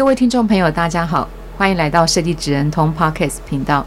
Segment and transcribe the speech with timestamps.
[0.00, 1.28] 各位听众朋友，大家好，
[1.58, 3.84] 欢迎来到设计职人通 Podcast 频道，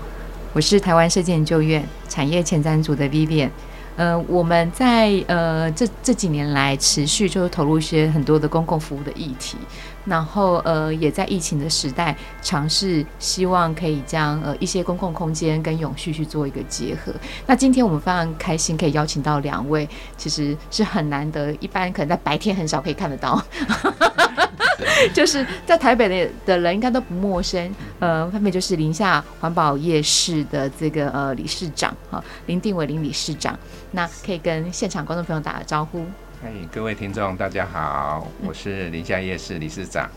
[0.53, 3.49] 我是台湾设计研究院产业前瞻组的 Vivian。
[3.95, 9.57] 呃，我们在呃这这几年来持续就是投入一些很多的公共服务的议题，
[10.05, 17.11] 然后呃也在疫情的时代尝试希望可以将呃一些公共空间跟永续去做一个结合。
[17.47, 23.43] 那今天我们非常开心可以邀请到两位，其实是很难得，一般可能在白天很少可以看得到。
[25.13, 33.57] 就是在台北的的人应该都不陌生，呃，分别就是宁夏环保夜市的这个呃理事长哈林定伟林理事长，
[33.91, 36.05] 那可以跟现场观众朋友打个招呼。
[36.43, 40.09] 哎，各位听众大家好，我是宁夏夜市理事长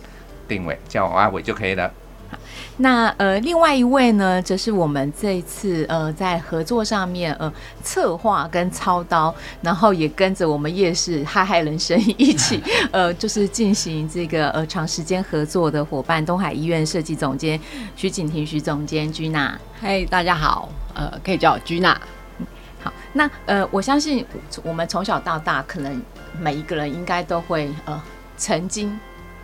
[0.49, 1.93] 定伟，叫我阿伟就可以了。
[2.79, 7.51] 那呃，另外一位呢，则是我们这一次呃在合作上面呃
[7.83, 17.59] 策划跟操刀，然后也跟着我们夜市嗨嗨人生一起 呃就是进行这个呃长时间合作的伙伴，东海医院设计总监
[17.95, 19.59] 徐景婷徐总监居娜。
[19.81, 21.99] 嗨，大家好，呃，可以叫我居娜。
[22.83, 24.25] 好，那呃，我相信
[24.63, 26.03] 我们从小到大，可能
[26.39, 28.03] 每一个人应该都会呃
[28.37, 28.99] 曾经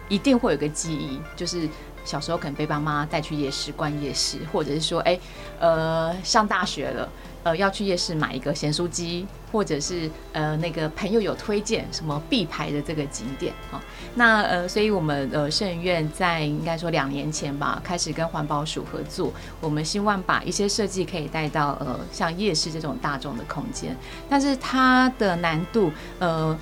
[0.08, 1.66] 一定会有个记忆，就是。
[2.04, 5.18] 小时候可能被爸妈带去夜市逛夜市，或者是说，哎，
[5.60, 7.08] 呃，上大学了，
[7.42, 13.80] 呃，要去夜市买一个咸酥鸡，或者是呃，那个朋友有推荐什么必排的这个景点啊。
[14.14, 23.96] 那呃，所以我们呃，圣院在应该说两年前吧，开始跟环保署合作，我们希望把一些设计可以带到呃，像夜市这种大众的空间，
[24.28, 26.58] 但是它的难度呃。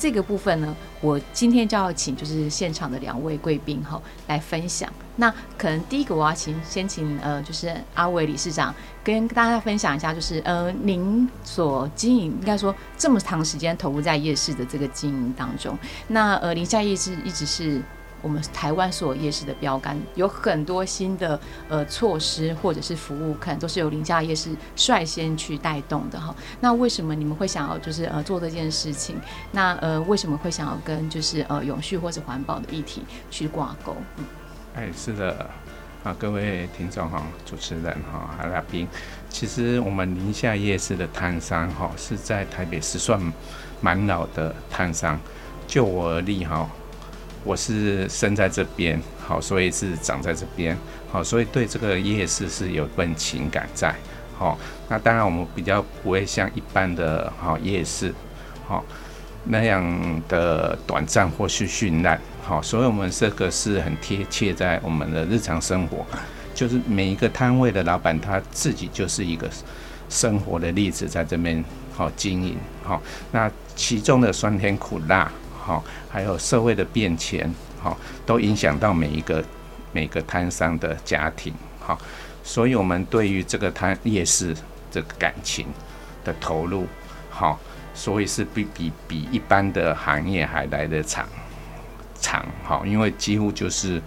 [0.00, 4.90] 这个部分呢，我今天就要请就是现场的两位贵宾哈来分享。
[5.16, 8.74] 那可能第一个我要请先请呃就是阿伟理事长
[9.04, 15.78] 跟大家分享一下，就是呃您所经营应该说这么长时间投入在夜市的这个经营当中，
[16.08, 17.82] 那呃林夏夜市一直是。
[18.22, 21.38] 我们台湾所有夜市的标杆，有很多新的
[21.68, 26.34] 呃措施或者是服务，可能都是由林夏夜市率先去带动的哈。
[26.60, 29.16] 那为什么你们会想要就是呃做这件事情？
[29.52, 33.96] 那呃为什么会想要跟就是呃永续或者环保的议题去挂钩？
[34.16, 34.24] 嗯，
[34.74, 35.48] 哎，是的
[36.02, 38.86] 啊，各位听众哈，主持人哈，还有来宾，
[39.28, 43.20] 其实我们林夏夜市的摊商哈是在台北市算
[43.80, 45.18] 蛮老的摊商，
[45.66, 46.68] 就我而立哈。
[47.42, 50.76] 我是生在这边，好，所以是长在这边，
[51.10, 53.94] 好，所以对这个夜市是有份情感在，
[54.36, 54.58] 好，
[54.88, 58.14] 那当然我们比较不会像一般的好夜市，
[58.66, 58.84] 好
[59.44, 66.04] 那样的短暂或是绚烂，好，所以我们这个是很贴切在我们的日常生活，
[66.54, 69.48] 就是每一个摊位的老板他自己就是一个
[70.10, 71.64] 生活的例子在这边
[71.94, 73.00] 好经营，好，
[73.32, 75.32] 那其中的酸甜苦辣。
[75.62, 77.48] 好，还有社会的变迁，
[77.78, 79.44] 好，都影响到每一个
[79.92, 81.98] 每个摊商的家庭，好，
[82.42, 84.54] 所以我们对于这个摊夜市
[84.90, 85.66] 这个感情
[86.24, 86.86] 的投入，
[87.30, 87.58] 好，
[87.94, 91.26] 所以是比比比一般的行业还来得长
[92.20, 94.02] 长，好，因为几乎就是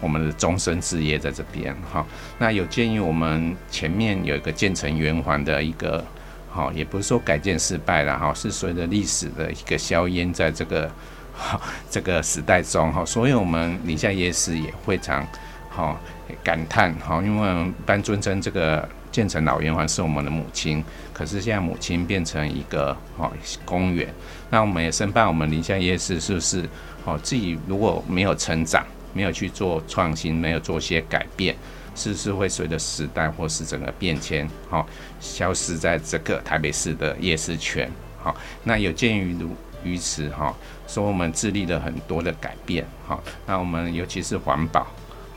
[0.00, 2.06] 我们的终身事业在这边，好，
[2.38, 6.04] 那有鉴于我们前面有一个建成圆环的一个。
[6.48, 10.90] 好，也不是说改建失败了哈，是随着历史的一个硝烟，在这个
[11.90, 15.26] 这个时代中哈，所以我们林夏夜市也非常
[15.68, 15.98] 好
[16.42, 20.82] 感叹哈，因为我们般尊称这个建成老圆环是我们的母亲，
[21.12, 23.30] 可是现在母亲变成一个哈
[23.64, 24.08] 公园，
[24.50, 26.68] 那我们也深怕我们林夏夜市是不是
[27.04, 31.56] 哦自己如果没有成长，没有去做创新，没有做些改变。
[31.98, 34.86] 是不是会随着时代或是整个变迁，好
[35.18, 37.90] 消失在这个台北市的夜市圈，
[38.22, 39.48] 好，那有鉴于如
[39.82, 40.54] 于此，哈，
[40.86, 44.86] 说我们致力了很多的改变，好，那我们尤其是环保，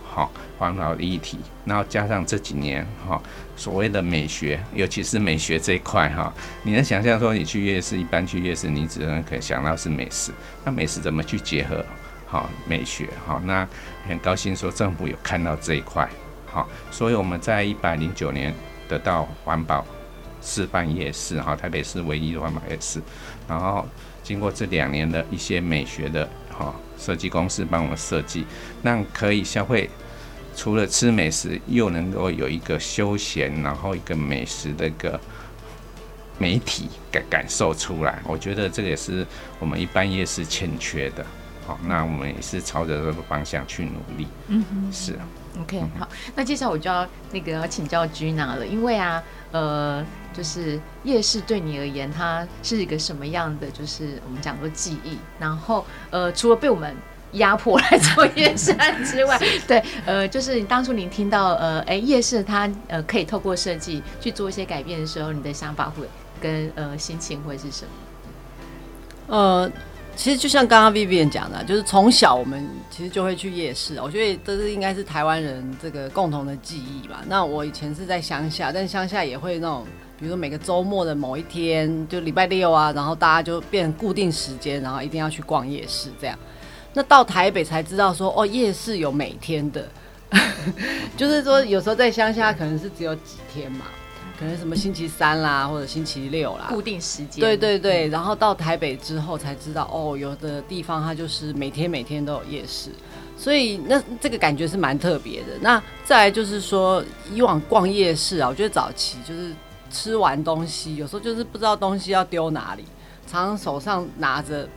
[0.07, 3.21] 好环保的议题，然后加上这几年，哈，
[3.55, 10.31] 所谓的美学，尤其是美学这一块，哈，你能想象说你去夜市，一般去夜市，你只能可以想到是美食，
[10.63, 11.83] 那美食怎么去结合，
[12.25, 13.67] 好美学，好，那
[14.07, 16.07] 很高兴说政府有看到这一块。
[16.51, 18.53] 好，所以我们在一百零九年
[18.87, 19.85] 得到环保
[20.41, 22.99] 示范夜市，哈，台北市唯一的环保夜市。
[23.47, 23.85] 然后
[24.29, 28.45] 经过这两年的一些美学的哈设计公司帮我们设计，
[28.83, 29.89] 让可以消费
[30.55, 35.19] 除了吃美食，又能够有一个休闲，然后一个美食的一个
[36.37, 38.19] 媒体感感受出来。
[38.23, 39.25] 我觉得这个也是
[39.57, 41.25] 我们一般夜市欠缺的。
[41.65, 44.27] 好，那我们也是朝着这个方向去努力。
[44.47, 45.17] 嗯哼，是。
[45.59, 50.05] OK，好，那接下来我就要那个要请教 Gina 了，因为啊，呃，
[50.39, 53.69] 就是夜市对你而言，它是一个什么样的？
[53.71, 55.17] 就是我们讲说记忆。
[55.37, 56.95] 然后，呃，除了被我们
[57.33, 58.73] 压迫来做夜市
[59.05, 59.37] 之外，
[59.67, 66.07] 对，呃，就是你当初您听到呃，哎，夜市它呃可以透过设计去做一些改变的时候，你的想法会
[66.39, 69.35] 跟呃心情会是什么？
[69.35, 69.69] 呃。
[70.15, 74.01] 其实就像刚刚 Vivian 讲的，就是从小我们其实就会去夜市。
[74.01, 77.23] 我觉得这是应该是台湾人这个共同的记忆吧。
[77.29, 79.87] 那我以前是在乡下，但是乡下也会那种，
[80.19, 86.37] 比如说每个周末的某一天，就礼拜六啊，然后大家就变成固定时间，然后一定要去逛夜市这样。
[86.93, 89.87] 那到台北才知道说，哦，夜市有每天的，
[91.15, 93.85] 就是说有时候在乡下可能是只有几天嘛。
[94.37, 97.41] 可能什么星期三啦，或者星期六啦，固定时间。
[97.41, 102.89] 对对对，然后到台北之后才知道，哦，有的地方它就是每天每天都有夜市，
[103.37, 105.47] 所以那这个感觉是蛮特别的。
[105.59, 109.51] 那再来就是说，以往逛夜市啊，我觉得早期就是
[109.89, 112.85] 吃完东西，有时候就是不知道东西要丢哪里，
[113.27, 114.67] 常常手上拿着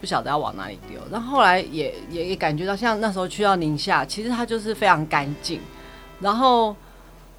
[0.00, 1.00] 不晓得要往哪里丢。
[1.10, 5.60] 然后后来也也也感觉到，像那时候去到宁夏，其实它就是非常干净，
[6.20, 6.76] 然后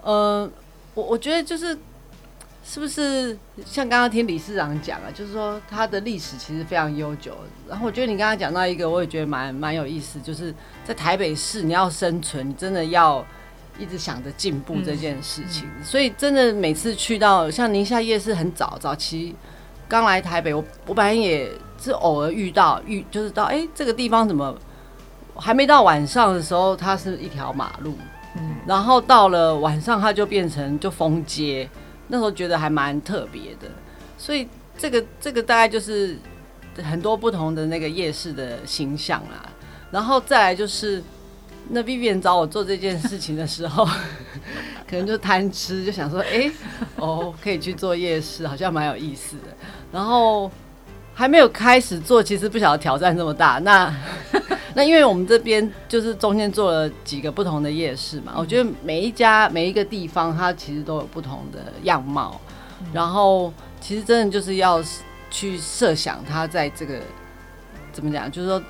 [0.01, 0.49] 呃。
[0.95, 1.77] 我我觉得就是，
[2.63, 7.35] 是不是像刚刚听理事长讲啊，就是说它的历史其实非常悠久。
[7.67, 10.55] 然后我觉得你刚刚讲到一个，我也觉得蛮蛮有意思，就是
[10.85, 13.25] 在台北市你要生存，你真的要
[13.79, 15.67] 一直想着进步这件事情。
[15.67, 19.35] 嗯嗯、所以真的每次去到像宁夏夜市，很早早期
[19.87, 21.51] 刚来台北，我我本来也
[21.81, 24.55] 是偶尔遇到遇，就是到哎、欸、这个地方怎么
[25.35, 27.97] 还没到晚上的时候，它是一条马路。
[28.37, 31.69] 嗯，然后到了晚上，它就变成就封街，
[32.07, 33.67] 那时候觉得还蛮特别的，
[34.17, 36.17] 所以这个这个大概就是
[36.83, 39.49] 很多不同的那个夜市的形象啦。
[39.91, 41.01] 然后再来就是，
[41.69, 43.85] 那 Vivian 找我做这件事情的时候，
[44.87, 46.49] 可能就贪吃，就想说，哎，
[46.97, 49.43] 哦，可以去做夜市，好像蛮有意思的。
[49.91, 50.51] 然后
[51.13, 53.59] 还没有开始做，其实不晓得挑战这么大。
[53.59, 53.93] 那
[54.75, 62.39] 那因为我们这边就是中间做了几个不同的夜市嘛，我觉得每一家每一个地方它其实都有不同的样貌，
[62.93, 64.83] 然后其实真的就是要
[65.31, 66.99] 去设想它在这个
[67.93, 68.61] 怎么讲，就是说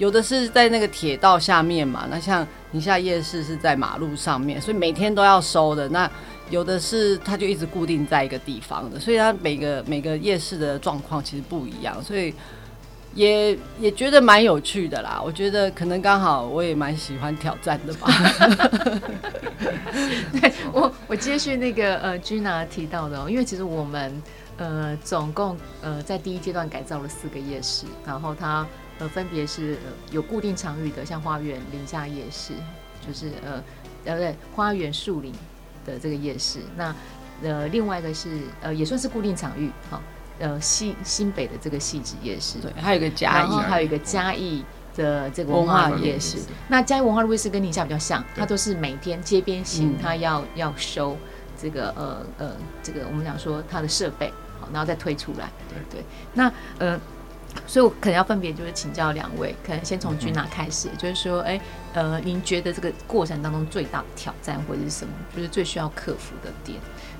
[0.00, 5.88] 有的是在那个铁道下面嘛，那像宁夏夜市是在马路上面，所以每天都要收的。
[5.90, 6.10] 那
[6.48, 12.34] 有的是它就一直固定在一个地方的，所以它每个每个夜市的状况其实不一样，所以。
[13.12, 18.06] 也也觉得蛮有趣的啦，我觉得可能刚好我也蛮喜欢挑战的吧。
[20.40, 24.22] 对，我我接续那个呃 g 娜提到的，因为其实我们
[24.58, 28.64] 呃总共呃在第一阶段改造了四个夜市，然后它
[29.00, 32.52] 呃分别是、呃、有固定场域的，像花园林下夜市，
[33.04, 33.62] 就是呃
[34.04, 35.32] 呃对花园树林
[35.84, 36.94] 的这个夜市，那
[37.42, 39.96] 呃另外一个是呃也算是固定场域哈。
[39.96, 40.00] 哦
[40.42, 44.64] 呃，新新北的这个戏子夜市，对，还有一个嘉义，然后还有一个嘉义
[44.96, 46.38] 的这个文化夜市。
[46.68, 51.14] 那嘉义文化路夜市跟宁夏比较像，它都是每天街边型，它要要收
[51.60, 55.50] 这个呃呃这个我们讲说它的设备，好，然后再推出来。
[55.68, 56.04] 对对。
[56.32, 56.98] 那呃，
[57.66, 61.60] 所以我可能要分别就是请教两位，可能先从 Gina 开始，就是说，哎，
[61.92, 65.12] 呃，您觉得这个过程当中最大的挑战或者是什么？
[65.34, 66.78] 就是最需要克服的点？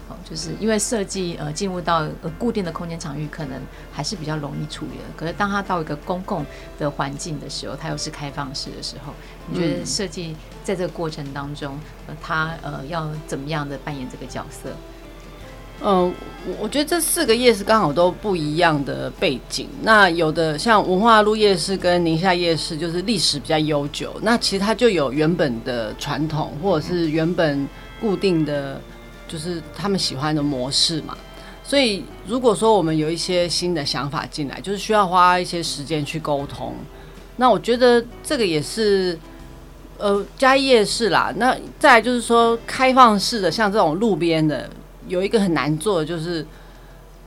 [0.09, 3.61] 哦就是因为设计呃进入到呃固定的空间场域，可能
[3.93, 5.05] 还是比较容易处理的。
[5.17, 6.45] 可是当它到一个公共
[6.81, 9.13] 的环境的时候，它又是开放式的时候，
[9.47, 10.35] 你觉得设计
[10.65, 14.71] 在这个过程当中，呃，它呃要怎么样的扮演这个角色？
[15.83, 16.13] 嗯，
[16.47, 19.69] 我我觉得这四个夜市刚好都不一样的背景。
[19.83, 27.67] 那有的像文化路夜市跟宁夏夜市，就是历史比较悠久，那其实它就有原本的传统，或者是原本
[28.01, 28.81] 固定的。
[29.31, 31.17] 就是他们喜欢的模式嘛，
[31.63, 36.75] 所以如果说我们有一些新的想法进来，就是需要花一些时间去沟通。
[37.37, 39.17] 那我觉得这个也是，
[39.99, 41.33] 呃，嘉义夜市啦。
[41.37, 44.69] 那再来就是说开放式的，像这种路边的，
[45.11, 46.47] 有一个很难做的，就是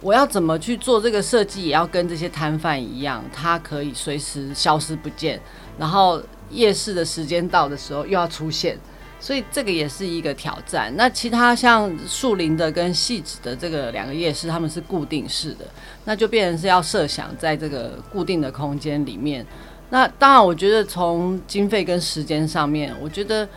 [0.02, 5.40] 我要怎么去做这个设计，也要跟这些摊贩一样，它可以随时消失不见，
[5.78, 8.76] 然后夜市的时间到的时候又要出现。
[9.20, 10.94] 所以这个也是一个挑战。
[10.98, 15.64] 那其他像树林的跟戏子的这个两个夜市，他们是固定式的，
[16.04, 19.46] 那就变成是要设想在这个固定的空间里面。
[19.92, 23.48] 那当然，我觉得从经费跟时间上面，我觉得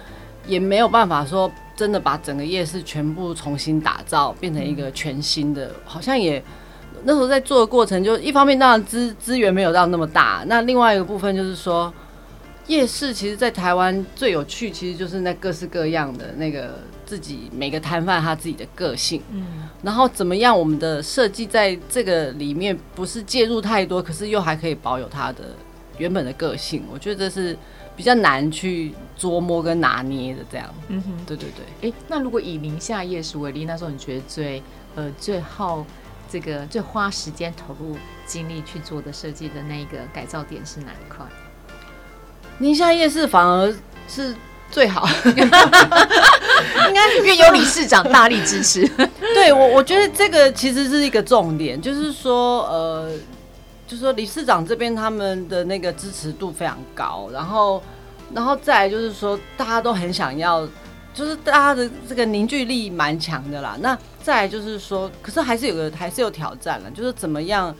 [0.46, 6.42] 也没有办法说真的把整个夜市全部重新打造，变成一个全新的，好像也
[7.04, 11.92] 那时候在做的过程，就一方面当然资资源没有到那么大，那另外一个部分就是说。
[12.68, 25.54] 夜市其实，在台湾最有趣，其实就是那各式各样的那个自己每个摊贩他自己的个性，嗯，然后怎么样，我们的设计在这个里面不是介入太多，可是又还可以保有它的
[25.98, 27.56] 原本的个性，我觉得这是
[27.96, 30.72] 比较难去捉摸跟拿捏的这样。
[30.88, 31.90] 嗯哼，对对对。
[31.90, 34.62] 哎，那如果以宁夏夜市为例，那时候你觉得最
[34.94, 35.84] 呃最耗
[36.30, 41.24] 这个最花时间投入精力去做的设计的那个改造点是哪一块？
[42.58, 43.74] 宁夏夜市反而
[44.08, 44.34] 是
[44.70, 48.86] 最好，应该是因为有理事长大力支持。
[49.34, 53.10] 对我，我觉得这个其实是一个重点，就是说，呃，
[53.86, 57.82] 就说理事长这边他们的那个支持度非常高，然后，
[58.34, 60.66] 然后再来就是说，大家都很想要，
[61.14, 63.76] 就是大家的这个凝聚力蛮强的啦。
[63.80, 67.74] 那再来就是说，可是还是有个还是有挑战了，就是怎么样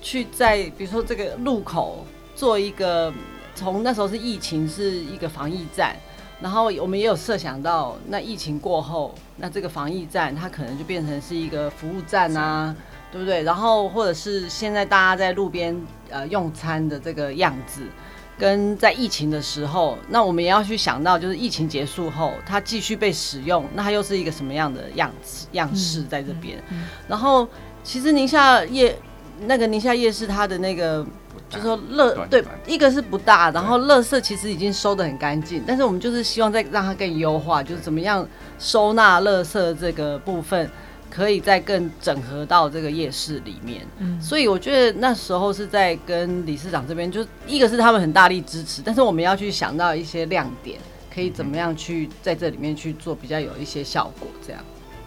[0.00, 3.12] 去在比如说这个路口做一个。
[3.56, 5.94] 从那时候是疫情是一个防疫站，
[6.40, 12.74] 然后我们也有设想到，那疫情过后，那这个防疫站它可能就变成是一个服务站啊，
[13.14, 13.44] 对不对？
[13.44, 15.80] 然后或者是现在大家在路边
[16.10, 17.82] 呃用餐的这个样子，
[18.36, 26.60] 跟在疫情的时候，那我们也要去想到，就是疫情结束后它继续被使用，那它又是一个什么样的样子样式在这边？
[27.06, 27.46] 然后
[27.84, 28.98] 其实宁夏夜
[29.46, 31.06] 那个宁夏夜市它的那个。
[31.50, 38.26] 就是说，乐对，一个是不大，然后乐色其实已经收的很干净，但是我们就是希望再让它更优化，就是怎么样
[38.58, 40.68] 收纳乐色这个部分，
[41.14, 43.86] 可以再更整合到这个夜市里面。
[43.98, 50.80] 嗯，所以我觉得那时候是在跟理事长这边，就一个是他们很大力支持，但是我们要去想到一些亮点，
[51.14, 54.60] 可以怎么样去在这里面去做比较有一些效果，这样。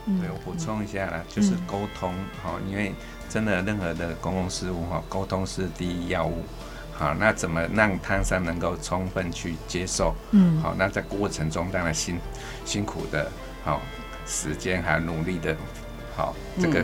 [0.06, 2.94] 嗯，对，我补充一下啦，就是沟通哈，因为。
[3.30, 6.46] 真的，任何的公共事务哈，沟通是第一要务。
[6.94, 10.16] 好，那怎么让摊商能够充分去接受？
[10.32, 12.18] 嗯，好，那在过程中当然辛
[12.64, 13.30] 辛苦的，
[13.66, 13.82] 好
[14.26, 15.54] 时间还有努力的，
[16.18, 16.84] 好这个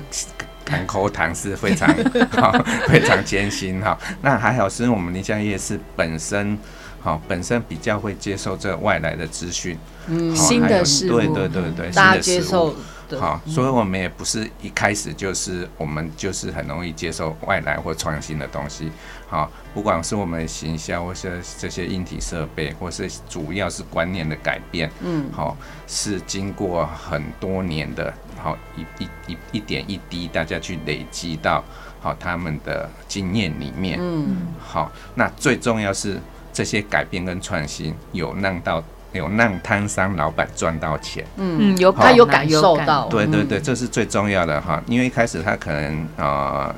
[0.63, 1.89] 谈 口谈是非常
[2.39, 2.51] 好
[2.87, 3.97] 非常艰辛哈。
[4.21, 6.55] 那还好是我们宁夏夜市本身，
[7.01, 9.75] 好本身比较会接受这外来的资讯，
[10.07, 12.75] 嗯，新的事物，对对对对，大家接受。
[13.19, 18.91] 好，所以我们也不是一开始就是我们就是很容易接受外来或创新的东西。
[19.27, 31.63] 好，不管是我们行销或是这些硬体设备，或是主要是观念的改变，嗯，好，是经过很多年的，好一一一一点一滴，大家去累积到
[31.99, 36.19] 好他们的经验里面，嗯，好，那最重要是
[36.51, 38.83] 这些改变跟创新有让到。
[39.13, 44.81] 有让摊商老板赚到钱，嗯，有他有感受到，对对对，这是最重要的哈。
[44.87, 46.75] 因为一开始他可能啊、呃、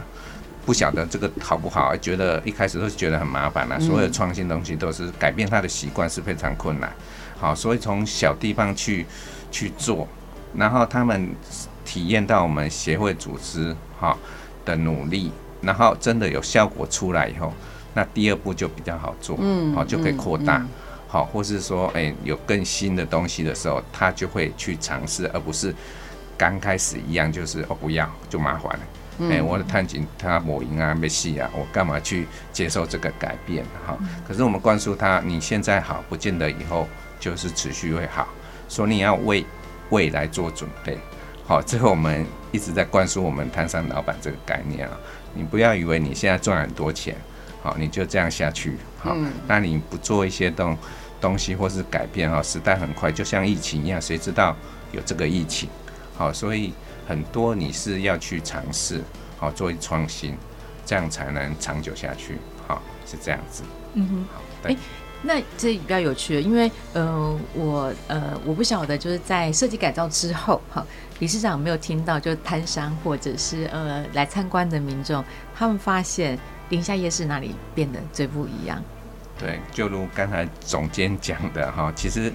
[0.65, 3.80] 不晓得这个好不好，觉得一开始都是觉得很麻烦了。
[3.80, 6.92] 所有创新东西都是改变他的习惯是非常困难。
[7.39, 9.06] 好，所以从小地方去
[9.50, 10.08] 去做，
[10.54, 11.30] 然后他们
[11.86, 14.18] 体验到我们协会组织哈
[14.65, 17.54] 的努力，然后真的有效果出来以后，
[17.94, 20.62] 那第二步就比较好做，嗯，好就可以扩大。
[21.07, 25.74] 好，或是说，哎、欸，有更新的东西的时候，他就会去尝试，而不是
[26.38, 28.79] 刚开始一样，就是哦，不要就麻烦了。
[29.29, 33.63] 哎、欸，我的探景他抹赢啊，没戏啊，我干嘛去接受这个改变？
[33.88, 33.97] 哈，
[34.27, 36.85] 可是我们灌输他，你现在好，不见得以后
[37.17, 38.27] 就是持续会好，
[38.67, 39.45] 所以你要为
[39.91, 40.97] 未来做准备。
[41.45, 44.97] 好，最后我们一直在灌输我们摊商老板这个概念啊，
[45.33, 47.15] 你不要以为你现在赚很多钱，
[47.63, 49.15] 好，你就这样下去，好，
[49.47, 50.77] 那你不做一些东。
[51.21, 54.55] 东西或是改变哈，时代很快，就像疫情一样，谁知道
[54.91, 55.67] 有这个疫情？
[56.15, 56.71] 好，所以
[57.07, 59.01] 很多你是要去尝试，
[59.39, 60.38] 好，做一创新，
[60.85, 62.38] 这样才能长久下去。
[62.67, 63.63] 好，是这样子。
[63.93, 64.74] 嗯哼，好，对。
[64.74, 64.77] 欸，
[65.24, 70.85] 那这比较有趣的，因为呃，我呃，我不晓得就是在设计改造之后，哈，
[71.19, 75.24] 理事长没有听到，就摊商或者是呃来参观的民众，
[75.55, 76.38] 他们发现
[76.69, 78.81] 宁夏夜市哪里变得最不一样？
[79.38, 82.31] 对，就如刚才总监讲的哈，其实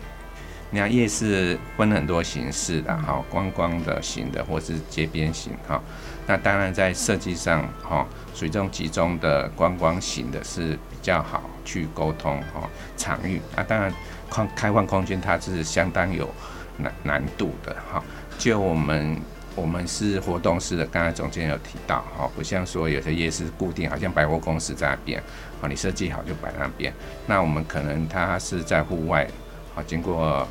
[0.70, 5.82] 你看夜市分很多形式的哈，观光的型的，或是街边型哈。
[6.26, 13.40] 那当然在设计上哈，属于这种集中的观光型的是比较好去沟通哈，场域。
[13.56, 13.92] 那当然
[14.30, 16.28] 开开放空间它是相当有
[16.76, 18.00] 难难度的哈。
[18.38, 19.20] 就我们
[19.57, 25.23] 我们是活动式的，刚才总监有提到，哈，不像说有些夜市固定，好像百货公司在那边，
[25.61, 26.92] 啊，你设计好就摆那边。
[27.26, 29.26] 那我们可能它是在户外，
[29.75, 30.47] 啊，经过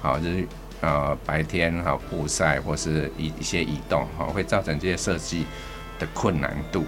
[0.00, 0.44] 好日
[0.80, 5.46] 呃白天哈曝晒或是一一些移动，哈，会造成这些设计
[5.98, 6.84] 的困难度。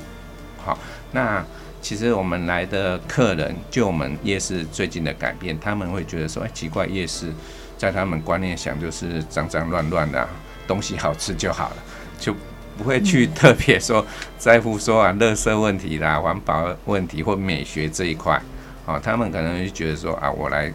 [0.59, 0.76] 好，
[1.12, 1.45] 那
[1.81, 7.33] 其实我们来的客人，就我们夜市最近的改变，他们会觉得说，哎，奇怪，夜市
[7.78, 10.28] 在他们观念想就是脏脏乱乱的。
[10.66, 11.76] 东西好吃就好了，
[12.19, 12.35] 就
[12.78, 14.04] 不会去特别说
[14.38, 18.40] 在乎说啊，垃圾问题啦、环保问题或美学这一块，
[18.87, 20.73] 啊，他们可能就觉得说啊，我来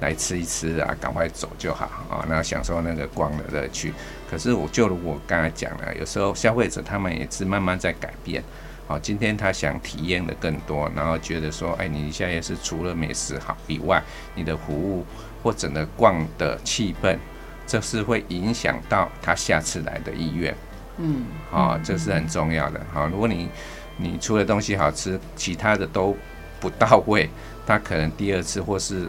[0.00, 3.92] 来吃一吃啊，赶快走就好啊，那享受那个逛的乐趣。
[4.30, 8.42] 可是我就如我刚才讲了，有时候消费者他们也是慢慢在改变，
[8.88, 14.02] 好，今天他想体验的更多，然后觉得说，哎，你现在也是除了美食好以外，
[14.34, 15.04] 你的服务
[15.42, 17.16] 或整个逛的气氛。
[17.66, 20.54] 这是会影响到他下次来的意愿，
[20.98, 22.80] 嗯，好，这是很重要的。
[22.92, 23.48] 好，如果你
[23.96, 26.16] 你除了东西好吃，其他的都
[26.60, 27.28] 不到位，
[27.66, 29.08] 他可能第二次或是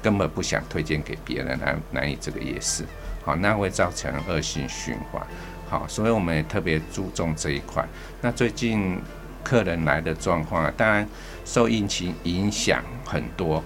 [0.00, 2.84] 根本不想推荐给别人来来你这个也是，
[3.24, 5.20] 好，那会造成恶性循环。
[5.68, 7.84] 好，所以我们也特别注重这一块。
[8.20, 8.98] 那最近
[9.42, 11.06] 客人来的状况，当然
[11.44, 13.62] 受疫情影响很多，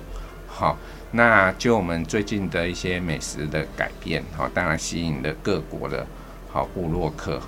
[0.48, 0.76] 好。
[1.14, 6.06] 那就我们最近的一些美食的改变，好，当然吸引了各国的
[6.50, 7.38] 好部落客，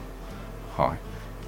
[0.77, 0.95] 好，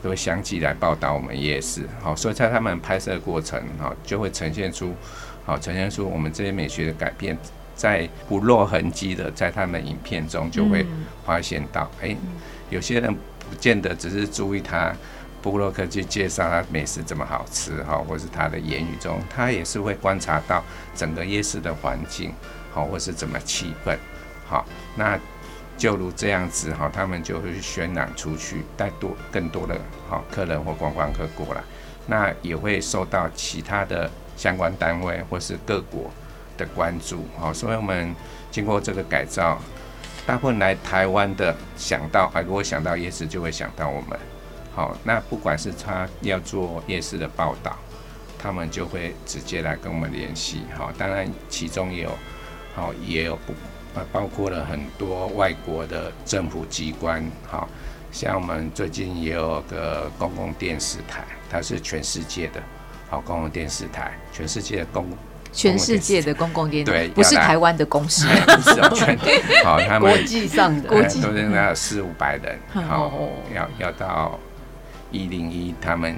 [0.02, 4.94] 都会相继来报道我们夜市，好，所以在他们拍摄过程，哈，就会呈现出，
[5.44, 7.36] 好，呈现出我们这些美学的改变，
[7.74, 10.86] 在不落痕迹的，在他们影片中就会
[11.26, 12.16] 发现到，哎、欸，
[12.70, 14.94] 有些人不见得只是注意他。
[15.50, 20.60] 部落客去介绍他美食怎么好吃哈，或是他的言语中，他也是会观察到
[20.94, 22.32] 整个夜市的环境，
[22.72, 23.96] 好，或是怎么气氛，
[24.44, 25.16] 好，那
[25.78, 31.60] 就如这样子哈，他们就会渲染出去，带多更多的好客人或观光客过来，
[32.06, 36.10] 那也会受到其他的相关单位或是各国
[36.58, 38.12] 的关注，好，所以我们
[38.50, 39.60] 经过这个改造，
[40.26, 44.18] 大部分来台湾的想到，还如果想到夜市，就会想到我们。
[44.76, 47.74] 好，那不管是他要做夜市的报道，
[48.38, 50.64] 他们就会直接来跟我们联系。
[50.76, 52.10] 好，当然其中也有，
[52.74, 53.54] 好也有不，
[53.94, 57.24] 呃，包括了很多外国的政府机关。
[57.46, 57.66] 好，
[58.12, 62.62] 像我们最近也有个公共电视台，它是全世界的，
[63.08, 65.08] 好公共电视台，全世界的公，
[65.54, 68.26] 全世界的公共电视台，对，不是台湾的公司
[69.64, 73.10] 好，他们国际上的，国际都是那四五百人，好，
[73.54, 74.38] 要要到。
[75.16, 76.14] 一零一，他们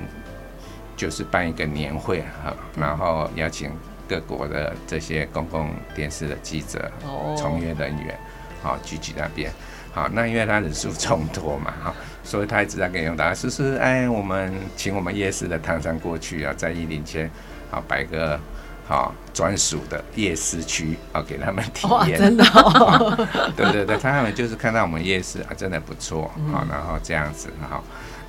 [0.96, 3.70] 就是办一个年会哈，然后邀请
[4.08, 6.90] 各国的这些公共电视的记者、
[7.36, 8.18] 从业人员，
[8.62, 9.50] 好聚集那边。
[9.92, 17.30] 好，那因为他人数众多嘛，哈，所以他一直在跟用大家试试，哎，我们请我们夜市的唐山过去啊，在一零前，
[17.70, 18.38] 好摆个
[18.86, 22.18] 好专属的夜市区，好给他们体验。
[22.18, 23.26] 真的、哦？
[23.56, 27.82] 对对对，他们就是看到我们夜市啊，真的不错，好，然后这样子，好。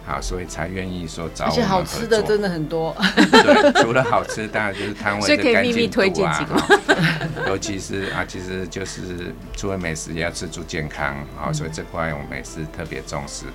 [0.10, 1.60] 好，所以才愿意说找我们。
[1.60, 2.96] 而且好吃的真的很多。
[3.16, 5.46] 对，除了好吃，当然就是摊位的干净度啊。
[5.46, 7.46] 所以可以秘密推荐几个。
[7.48, 13.46] 尤其是啊，其实就是除了美食，也要吃住健康啊，所以这块我们也是特别重视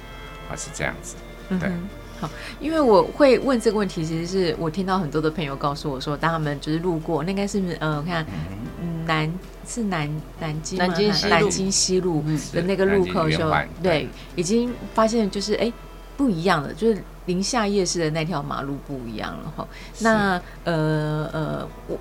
[0.48, 1.16] 啊，是这样子。
[1.48, 1.88] 对、嗯。
[2.20, 8.24] 好，因为我会问这个问题，其实是我听到很多的朋友告诉我说，当他们就是路过，那应该是不是呃，我看
[9.06, 9.28] 南
[9.66, 15.72] 是南南京南京南京西路的那个路口的时候，对，已经发现就是哎。
[16.16, 19.68] 不一样的，就是宁夏夜市的那条马路不一样了哈。
[20.00, 21.98] 那呃呃，我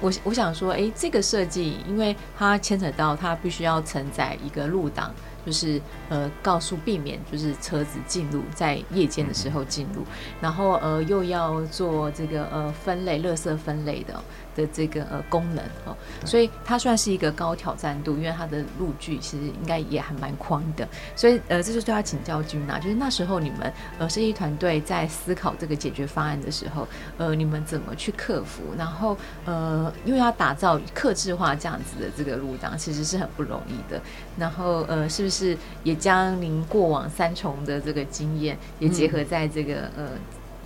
[0.00, 5.10] 我我想说，哎、欸，这个设计，因为它牵扯到它必须要承载一个路档，
[5.46, 10.02] 就是呃，告诉避免就是车子进入在夜间的时候进入，
[10.40, 14.22] 然后呃又要做这个呃分类，垃圾分类的。
[14.54, 26.86] 的这个呃功能哦，所以它算是一个高挑战度，因为它的路距其实应该也还蛮宽的，所以呃，这就是要请教君呐，就是那时候你们呃设计团队在思考这个解决方案的时候，
[27.18, 28.62] 呃，你们怎么去克服？
[28.76, 34.00] 然后呃，因为要打造克制化这样子的这个路障，其实是很不容易的。
[34.36, 40.10] 然后呃，是不是也将您过往三重的这个经验也结合在这个、嗯、呃，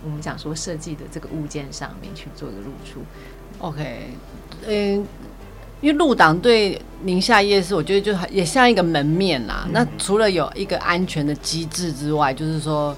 [0.03, 3.01] 我们讲说设计的这个物件上面去做一个露出
[3.59, 4.09] ？OK，
[4.67, 5.07] 嗯，
[5.81, 9.63] 因为路党对宁夏夜市，我觉得就也像一个门面啦。
[9.65, 12.95] 嗯、那除了有一个安全的机制之外，就是说，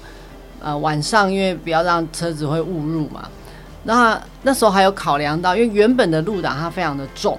[0.60, 3.28] 呃，晚上因为不要让车子会误入嘛。
[3.84, 7.38] 那那时候还有考量到，因为原本的路档它非常的重，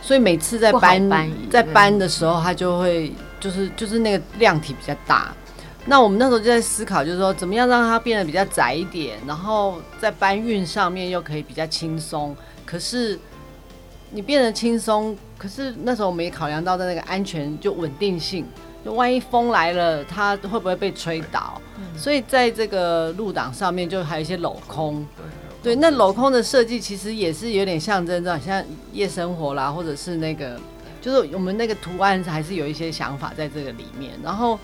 [0.00, 5.32] 所以每次在搬，搬在搬的时候，它就会就是就是那个量体比较大。
[5.86, 12.36] 那我们那时候就在思考，就是说怎么样让它变得比较窄一点，然后在搬运上面又可以比较轻松。
[12.72, 13.18] 可是
[14.12, 18.46] 你变得轻松，可是那时候我们也考量到的那个安全就稳定性，
[18.82, 21.60] 就万一风来了，它会不会被吹倒？
[21.98, 25.06] 所以在这个路挡上面就还有一些镂空。
[25.62, 30.58] 对，那镂空的设计其实也是有点象征着像夜生活啦，或者是那个，
[31.02, 34.12] 就是我们那个图案还是有一些想法在这个里面。
[34.24, 34.58] 然后，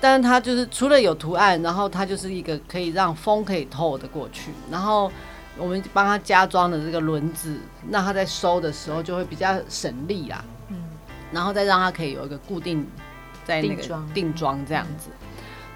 [0.00, 4.52] 但是它就是除了有图案，然后它就是一个可以让风可以透的过去。
[4.70, 5.10] 然后
[5.60, 7.56] 我们帮他加装的这个轮子，
[7.88, 10.44] 那他在收的时候就会比较省力啦。
[10.68, 10.76] 嗯，
[11.30, 12.86] 然后再让它可以有一个固定
[13.44, 15.10] 在那个定装这样子。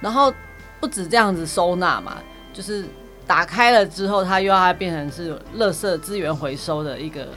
[0.01, 0.33] 然后
[0.81, 2.17] 不止这样子收纳嘛，
[2.53, 2.85] 就是。
[3.27, 7.29] 打开了之后，它又要变成是垃圾资源回收的一个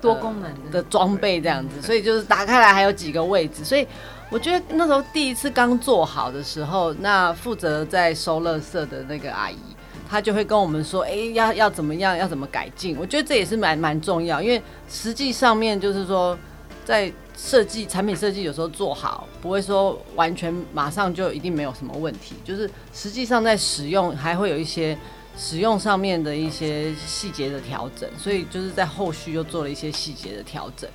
[0.00, 3.86] 多功能的装备这样子，所以就是打开来还有几个位置，所以
[4.30, 9.58] 我觉得那时候第一次刚做好的时候，那负责在收垃圾的那个阿姨，
[10.08, 12.96] 她就会跟我们说，哎，要要怎么样，要怎么改进。
[12.98, 16.38] 我觉得这也是蛮蛮重要，因为实际上面就是说，
[16.84, 24.96] 在设计产品设计有时候做好，不会说完全马上就一定没有什么问题，就是实际上在使用还会有一些。
[25.38, 30.88] 使用上面的一些细节的调整，所以就是在后续又做了一些细节的调整。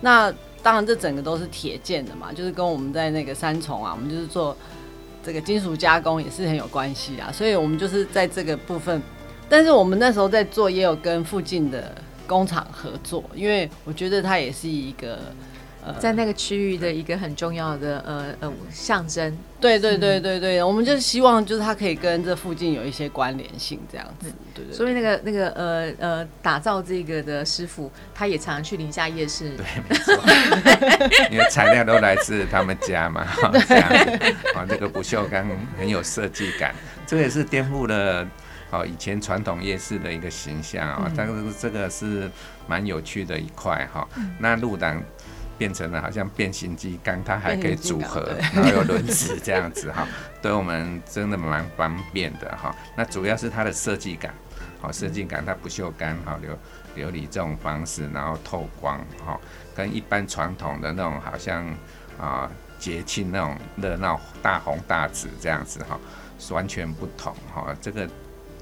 [0.00, 0.28] 那
[0.60, 4.56] 当然，这整个都是铁建的嘛，就是跟我们在那个三重啊，我们就是做
[5.26, 7.32] 这个金属加工也是很有关系啊。
[7.32, 9.02] 所以我们就是在这个部分，
[9.48, 11.92] 但是我们那时候在做也有跟附近的
[12.26, 15.18] 工厂合作，因为我觉得它也是一个。
[15.94, 24.72] 在那个区域的一个很重要的呃呃象征，对对对对对，我们就希望就是它可以跟这附近有一些关联性，这样子，对对。
[24.74, 30.14] 所以那个那个呃呃打造这个的师傅，他也常常去宁夏夜市，对，没错，
[31.30, 33.26] 因为材料都来自他们家嘛，
[33.68, 34.34] 这样子。
[34.54, 35.46] 啊，这个不锈钢
[35.78, 36.74] 很有设计感，
[37.06, 38.26] 这个也是颠覆了
[38.70, 42.30] 哦以前传统夜市的一个形象啊，但是这个是
[42.66, 44.06] 蛮有趣的一块哈，
[44.38, 45.02] 那路挡。
[45.58, 50.06] 变成了好像变形金刚，它还可以组合，然后有轮子这样子哈，
[50.42, 52.74] 对我们真的蛮方便的哈。
[52.96, 54.34] 那主要是它的设计感，
[54.80, 59.40] 好设计感，它不锈钢哈，琉琉璃这种方式，然后透光哈，
[59.74, 61.66] 跟一般传统的那种好像
[62.20, 65.98] 啊节庆那种热闹大红大紫这样子哈，
[66.38, 67.74] 是完全不同哈。
[67.80, 68.08] 这个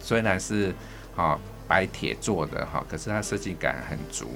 [0.00, 0.74] 虽然是
[1.16, 4.30] 啊白铁做的哈，可是它设计感很足。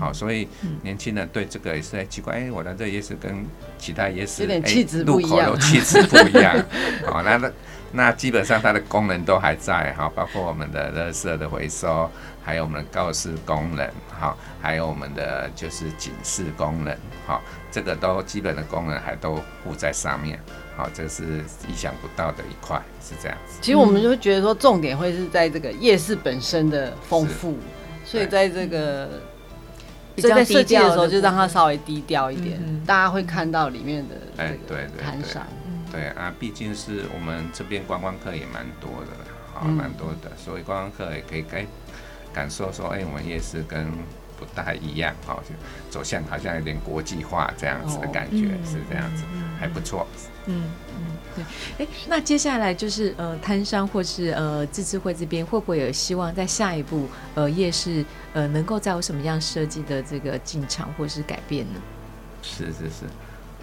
[0.00, 0.48] 好，所以
[0.82, 3.46] 年轻人对这个也是很奇怪，哎、欸，我的这夜市跟
[3.78, 6.56] 其他夜市，有点气质不一样，路口都气质不一样。
[7.06, 7.52] 好，那那
[7.92, 12.10] 那基本上它的功能都还在哈，包括我们的垃圾的回收，
[12.44, 16.92] 还有我们的告示功能，哈，还有我们的就是警示功能，
[17.26, 20.40] 哈，这个都基本的功能还都附在上面。
[20.76, 21.22] 好，这是
[21.68, 23.58] 意想不到的一块，是这样子。
[23.60, 27.56] 其实我们就会觉得说，重点会是在这个夜市本身的丰富，
[28.04, 29.08] 所以在这个。
[30.20, 35.42] 所以在设计的时候，就让它稍微低调一点，嗯，大家会看到里面的哎，对对摊商，
[35.90, 41.66] 对啊，毕竟是我们这边观光客也蛮多的，啊，蛮多的，所以观光客也可以感
[42.32, 43.86] 感受说，哎，我们夜市跟
[44.38, 45.54] 不太一样，哈，就
[45.90, 49.24] 走向好像有点国际化这样子的感觉，是这样子，
[49.58, 50.06] 还不错，
[50.46, 61.80] 嗯嗯，对，哎，那接下来就是呃，摊商或是呃，自治会这边会不会有希望在下一步呃，夜市呃，能够再有什么样设计的这个进场或是改变呢？
[62.42, 63.04] 是是是，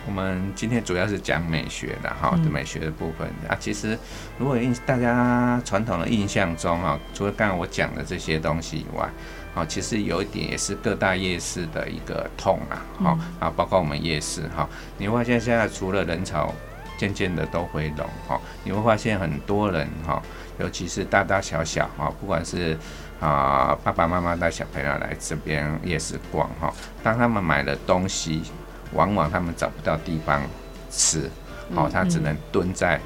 [0.05, 3.27] 我们今天主要是讲美学的哈，的美学的部分。
[3.47, 3.97] 啊，其实
[4.37, 9.09] 如果印大家传统的印象中啊，除了刚刚我讲的这些东西以外。
[9.55, 16.53] 好，其实有一点也是各大夜市的一个痛啊，好啊，包括我们夜市哈，你会发现现在除了人潮
[16.97, 20.21] 渐渐的都回笼哈，你会发现很多人哈，
[20.59, 22.77] 尤其是大大小小哈，不管是
[23.21, 28.43] 啊爸爸妈妈带小朋友来这边夜市逛哈，当他们买了东西，
[28.91, 30.43] 往往他们找不到地方
[30.91, 31.31] 吃，
[31.73, 32.99] 好，他只能蹲在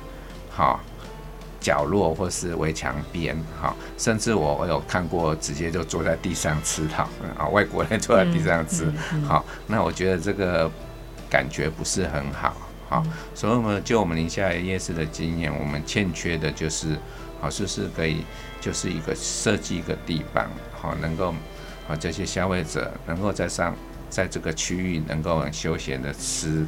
[0.50, 0.80] 好。
[1.60, 7.04] 角落或是围墙边，哈，甚至我我有看过直接就坐在地上吃它，
[7.38, 8.92] 啊，外国人坐在地上吃，
[9.28, 10.70] 好，那我觉得这个
[11.30, 12.56] 感觉不是很好，
[12.88, 13.04] 好，
[13.36, 16.98] 所以我们就我们宁夏夜市的经验，我们欠缺的就是，
[17.42, 18.24] 好，是不是可以
[18.62, 21.34] 就是一个设计一个地方，好，能够
[21.88, 23.76] 啊这些消费者能够在上
[24.10, 26.66] 在这个区域能够很休闲的吃，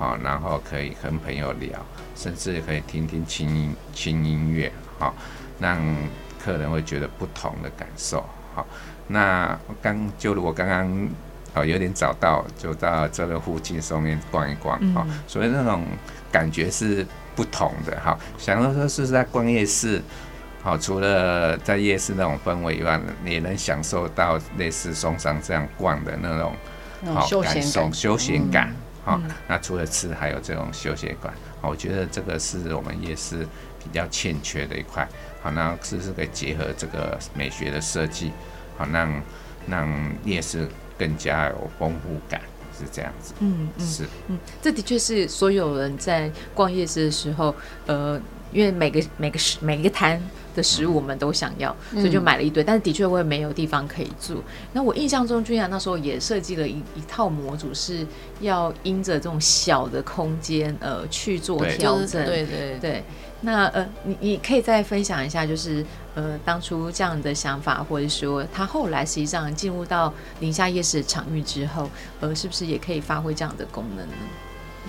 [0.00, 1.78] 好，然后可以跟朋友聊。
[2.16, 5.14] 甚至可以听听轻音轻音乐，好，
[5.58, 5.78] 让
[6.38, 8.22] 客人会觉得不同的感受，
[8.54, 8.66] 好。
[9.06, 11.08] 那刚就如果刚刚
[11.54, 15.06] 哦有点早到，就到这个附近上面逛一逛，好。
[15.26, 15.82] 所以那种
[16.30, 18.18] 感觉是不同的哈。
[18.36, 20.02] 想要说是在逛夜市，
[20.62, 26.54] 好，除了在夜市那种氛围以外，你也能享受到类似松山这样逛的那种
[27.14, 28.74] 好感受、休闲感。
[29.10, 31.32] 好，那除了吃，还有这种休闲馆。
[31.62, 33.46] 我觉得这个是我们夜市
[33.82, 35.08] 比较欠缺的一块。
[35.42, 38.30] 好，那是不是可以结合这个美学的设计，
[38.78, 39.22] 好，让
[39.68, 40.68] 让夜市
[40.98, 42.40] 更加有丰富感。
[42.72, 48.18] 是这样子，嗯嗯，是，嗯，这的确是所有人在逛夜市的时候，呃，
[48.52, 50.20] 因为每个每个食每一个摊
[50.54, 54.42] 的食物我们都想要，嗯、所以就买了一堆，但是的确会没有地方可以住。
[54.72, 58.06] 那我印象中，君雅那时候也设计了一一套模组，是
[58.40, 62.78] 要因着这种小的空间，呃，去做调整，对对对。
[62.80, 63.04] 对
[63.42, 65.82] 那呃，你你可以再分享一下，就是
[66.14, 71.88] 呃，当初这样的想法，或者说他后来实际上进入到宁夏夜市的场域之后，
[72.20, 74.12] 呃，是不是也可以发挥这样的功能呢？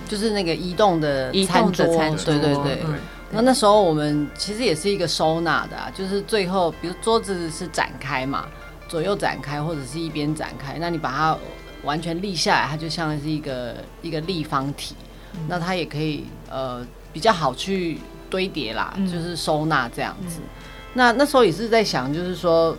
[0.06, 2.78] 就是那个移动的餐桌，移动的餐桌，对对对。
[2.84, 2.94] 嗯、
[3.32, 8.46] 那那时候我们其实也是一个收纳的、啊，就是最后比如桌子是展开嘛，
[8.86, 11.36] 左右展开或者是一边展开，那你把它
[11.82, 14.94] 完全立下来，它就像是一个一个立方体，
[15.34, 17.98] 嗯、那它也可以呃比较好去。
[18.32, 20.38] 堆叠啦，就是收纳这样子。
[20.38, 20.48] 嗯、
[20.94, 22.74] 那那时候也是在想，就是说，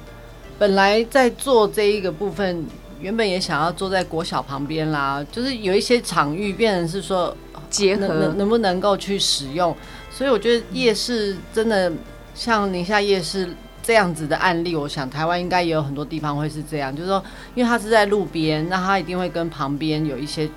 [0.58, 2.66] 本来在做这一个部分，
[3.00, 7.38] 原本也想要坐在国小旁边啦，就是有一些场域变成是说
[7.70, 9.78] 结合能，能不能够去使用。
[10.14, 11.92] 所以我觉得夜市真的
[12.36, 17.24] 像宁夏夜市这样子的案例，我想台湾应该也有很多地方会是这样，就是说，
[17.56, 20.48] 因为它是在路边，那它一定会跟旁边有一些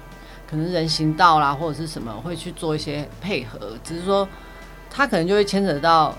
[0.48, 4.28] 可能人行道啦或者是什么会去做一些配合，只是说。
[4.88, 6.14] 它可能就会牵扯到，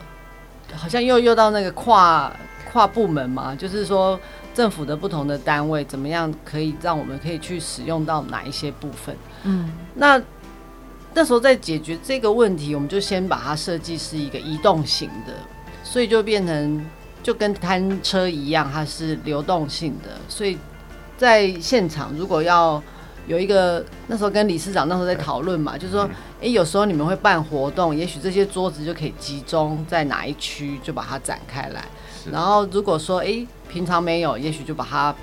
[0.76, 2.32] 好像又又到那个跨
[2.72, 4.20] 跨部门嘛，就是说
[4.54, 9.16] 政府的不同的单位怎么样可以让我们可以去使用到哪一些部分？
[9.46, 10.22] 嗯，那
[11.18, 15.34] 那时候在解决这个问题，我们就先把它设计是一个移动型的，
[15.84, 16.86] 所以就变成
[17.24, 20.56] 就跟摊车一样，它是流动性的，所以
[21.18, 22.82] 在现场如果要。
[23.28, 26.04] 有一个那时候跟理事长那时候在讨论嘛，就是说，
[26.40, 31.84] 哎、欸，有时候你们会办活动，也许这些桌子就可以集中在哪一区，就把它展开来。
[32.32, 35.14] 然后如果说，哎、欸，平常没有，也许就把它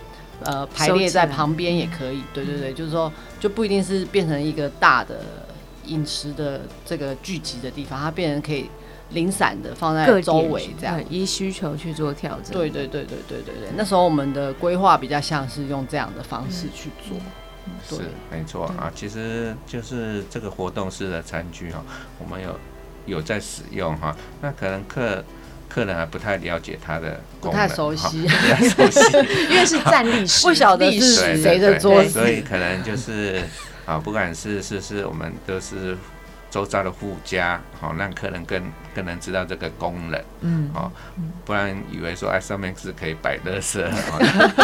[0.43, 2.23] 呃排列在旁边也可以。
[2.35, 5.19] 对对对，就是说，就不一定是变成一个大的
[5.87, 8.69] 饮食的这个聚集的地方，它变成可以
[9.11, 12.53] 零散的放在周围这样，依需求去做调整。
[12.53, 17.17] 对对对对对对对，那时候我们的规划比较像是用这样的方式去做。
[17.19, 17.23] 嗯
[17.89, 17.97] 是
[18.31, 21.83] 没错啊，其实就是这个活动式的餐具哈，
[22.19, 22.59] 我们有
[23.07, 25.25] 有在使用哈，那可能客
[25.67, 29.01] 客人还不太了解它的功能，不太熟悉，不太熟悉，
[29.49, 33.43] 因为是站立式，不晓得是谁的桌子，所以可能就是
[33.87, 35.97] 啊，不管是是是我们都是。
[36.51, 38.63] 周遭的附加，好让客人更
[38.95, 40.93] 更能知道这个功能，嗯，好，
[41.45, 43.83] 不然以为说哎上面是可以摆垃圾，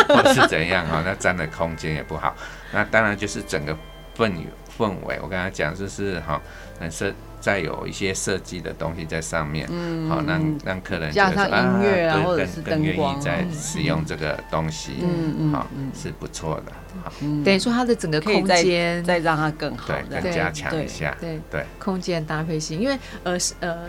[0.07, 2.33] 或是怎样哦，那占的空间也不好。
[2.71, 3.77] 那当然就是整个
[4.17, 4.33] 氛
[4.79, 6.41] 氛围，我刚才讲就是哈，
[6.79, 7.13] 能设。
[7.41, 16.73] 再有一些设计的东西在上面，嗯，好让让客人加上音乐啊，或者是更愿意在使用这个东西，嗯嗯，好是不错的，
[17.03, 17.11] 好，
[17.45, 23.89] 等于说它的整个空间再让它更好，对，更加强一下，对对，空间搭配性，因为呃呃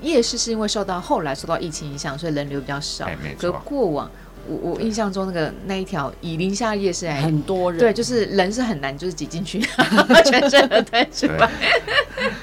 [0.00, 4.10] 夜市是因为受到后来受到疫情影响，所以人流比较少，没错，过往。
[4.46, 9.60] 我我印象中那个那一条以宁夏夜市来，很多人，对，就是人是很难就是挤进去，
[10.26, 11.50] 全身而退是吧？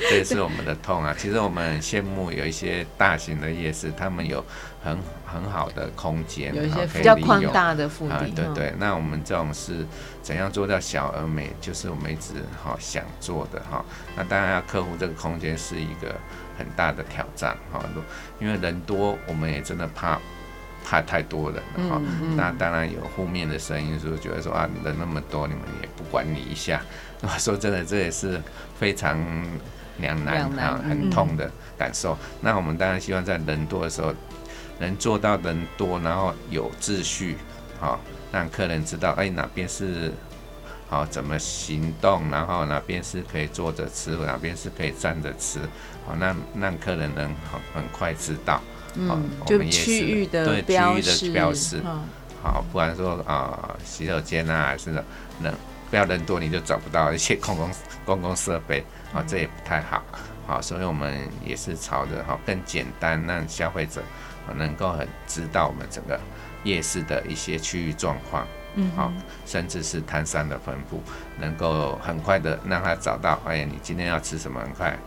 [0.10, 1.14] 这也是我们的痛啊。
[1.18, 4.44] 其实我们很羡慕有一些大型的夜市，他们有
[4.84, 8.14] 很很好的空间，有一些比较宽大的腹地。
[8.14, 8.74] 啊，对对。
[8.78, 9.86] 那我们这种是
[10.24, 11.52] 怎样做到小而美？
[11.62, 12.34] 就是我们一直
[12.64, 13.84] 哈想做的哈。
[14.16, 16.16] 那当然要克服这个空间是一个
[16.58, 17.84] 很大的挑战哈。
[18.40, 20.20] 因为人多，我们也真的怕。
[20.90, 26.82] 怕太多人了哈，嗯嗯、那当然有负面的声音，说觉得说啊，人那么多，你们也不管理一下。
[27.22, 28.42] 我 说真的，这也是
[28.80, 29.16] 非常
[30.00, 32.14] 两难啊，很痛的感受。
[32.14, 34.12] 嗯、那我们当然希望在人多的时候，
[34.80, 37.38] 能做到人多，然后有秩序，
[37.80, 40.12] 好让客人知道，哎，哪边是
[40.90, 45.60] 好怎么行动，然后哪边是可以坐着吃，哪边是可以站着吃，
[46.08, 48.60] 好，那让客人能很很快知道。
[49.00, 51.82] 嗯，就区域的标识，标示，
[52.44, 55.04] 好，不然说啊，洗手间啊，还是人
[55.90, 57.72] 不要人多，你就找不到一些公共
[58.06, 58.84] 公共设备，
[59.14, 60.04] 啊，这也不太好，
[60.46, 64.02] 好，所以我们也是朝着哈更简单，让消费者
[64.56, 66.20] 能够很知道我们整个
[66.64, 69.12] 夜市的一些区域状况，嗯，好，
[69.46, 71.02] 甚至是摊商的分布，
[71.40, 74.98] 能够很快的让他找到，哎呀，你今天要吃什么，很快。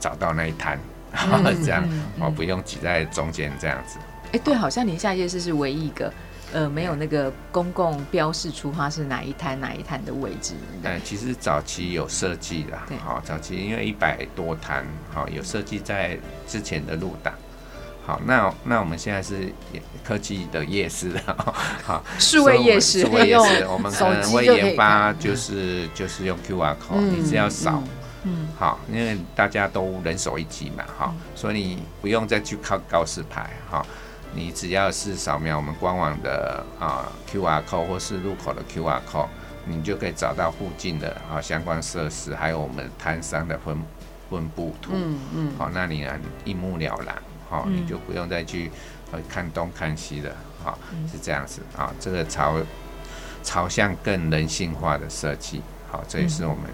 [0.00, 0.80] 找到那一摊，嗯、
[1.64, 1.82] 这样
[2.18, 3.98] 哦，嗯、不用挤在中间这样子。
[4.26, 6.12] 哎、欸，对，好像宁夏夜市是唯一一个。
[6.50, 10.54] 呃，没有那个公共标示出它是哪一摊哪一摊的位置。
[10.82, 17.34] 嗯，其实早期有设计的，好，早期因为一百多摊，好，有设计在之前的路档。
[18.06, 19.52] 好，那那我们现在是
[20.02, 21.12] 科技的夜市，
[21.84, 27.88] 好，数位夜市，数位夜市，我们可能 会研发，就是就是用 QR code，你只要扫，嗯，
[28.58, 33.84] 好，因为大家都人手一机嘛，哈，所以你不用再去靠告示牌，哈。
[34.34, 39.26] 你只要是扫描我们官网的啊 QR code 或是入口的 QR code，
[39.64, 43.82] 你就可以找到附近的啊相关设施，还有我们摊商的分
[44.28, 44.92] 分布图。
[44.92, 45.52] 嗯嗯。
[45.56, 46.12] 好、嗯，那你呢
[46.44, 47.16] 一目了然，
[47.48, 48.70] 好，你就不用再去
[49.12, 50.78] 呃看东看西的，好，
[51.10, 51.90] 是这样子啊。
[51.98, 52.60] 这个朝
[53.42, 56.64] 朝向更人性化的设计，好，这也是我们。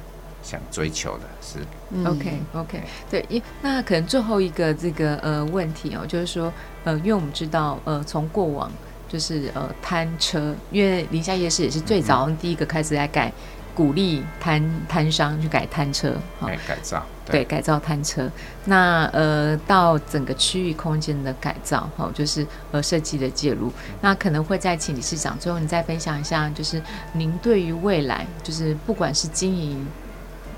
[0.44, 1.58] 想追求的是
[2.06, 6.52] ，OK OK，对，因那可能最后一个这个呃问题哦，就是说
[6.84, 8.70] 呃，因为我们知道呃，从过往
[9.08, 13.32] 就是呃摊车，因为宁夏夜市也是最早第一个开始来改，
[13.74, 18.30] 鼓励摊摊商去改摊车，好，改造，对，改造摊车。
[18.66, 26.82] 那呃，到整个区域空间的改造，哈，就是呃设计的介入，那可能会再请理事长最后你再分享一下，就是
[27.14, 29.86] 您对于未来，就是不管是经营。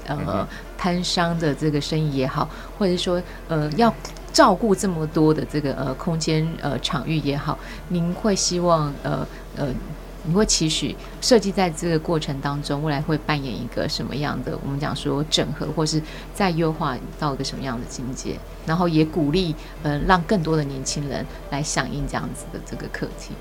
[0.06, 3.92] 呃，摊商的这个生意也好，或者是说呃要
[4.32, 9.68] 照顾这么多的这个呃空间呃场域也好，您会希望呃呃，
[10.24, 14.58] 你会期许设计在这个过程当中，未来会扮演一个什么样的？
[14.64, 16.02] 我们讲说整合，或是
[16.34, 18.36] 再优化到一个什么样的境界？
[18.66, 23.32] 然后也鼓励呃让更多的年轻人来响应这样子的这个课题。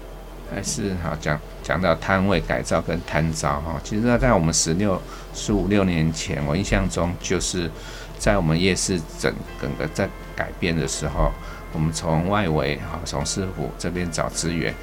[0.54, 5.02] 还是好讲讲到摊位改造跟摊招哈，其实在我们十六
[5.34, 7.70] 十五六年前，我印象中就是
[8.18, 11.32] 在我们夜市整整个在改变的时候，
[11.74, 14.74] 我们从外围哈从师傅这边找资源，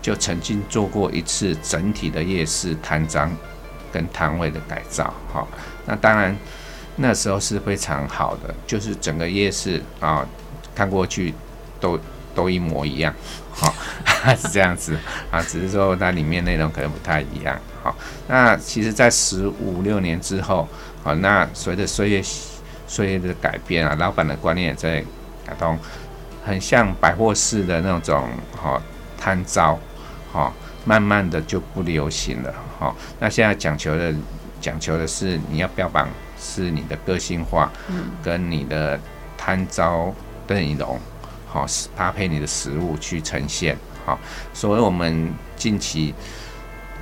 [0.00, 3.30] 就曾经做过一次整体的夜市摊张
[3.92, 5.46] 跟摊位的改造哈。
[5.86, 6.34] 那当然
[6.96, 10.26] 那时候是非常好的，就是整个夜市啊
[10.74, 11.34] 看过去
[11.78, 11.98] 都
[12.34, 13.14] 都一模一样。
[13.54, 13.72] 好，
[14.36, 14.98] 是这样子
[15.30, 17.58] 啊，只是说它里面内容可能不太一样。
[17.82, 17.94] 好，
[18.26, 20.68] 那其实，在十五六年之后，
[21.02, 22.22] 好，那随着岁月
[22.86, 25.04] 岁月的改变啊，老板的观念也在
[25.46, 25.78] 改动，
[26.44, 28.80] 很像百货式的那种哈
[29.18, 29.78] 摊招，
[30.32, 30.52] 哈，
[30.84, 32.54] 慢慢的就不流行了。
[32.78, 34.12] 哈，那现在讲求的
[34.60, 36.08] 讲求的是你要标榜
[36.40, 38.98] 是你的个性化，嗯，跟你的
[39.36, 40.12] 摊招
[40.46, 40.98] 的内容。
[41.54, 41.64] 好，
[41.96, 43.76] 搭配你的食物去呈现。
[44.04, 44.18] 好，
[44.52, 46.12] 所以我们近期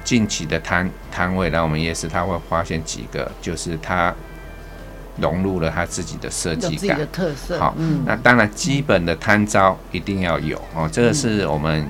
[0.05, 4.15] 近期的摊摊位来我们夜市，他会发现几个，就是他
[5.17, 7.59] 融入了他自己的设计感，的特色。
[7.59, 11.89] 好，嗯、那当然基本的摊招一定要有哦，这个是我们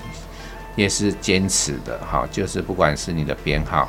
[0.77, 1.99] 夜市坚持的。
[2.07, 3.89] 好，就是不管是你的编号，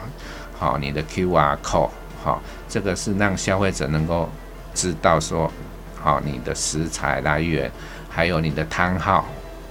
[0.58, 1.92] 好，你的 QR code，
[2.24, 4.28] 好，这个是让消费者能够
[4.74, 5.52] 知道说，
[5.96, 7.72] 好，你的食材来源。
[8.16, 9.26] 还有你的摊号，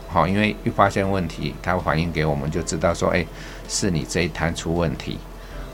[0.09, 3.25] 好，因为一发现问题，他会反映给我们，就知道说，哎，
[3.69, 5.17] 是你这一摊出问题，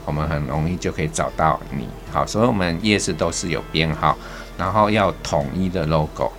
[0.05, 1.87] 我们很容易就可以找到你。
[2.11, 4.15] 好，所以我们夜市都是有编号，
[4.55, 6.31] 然后要统一的 logo，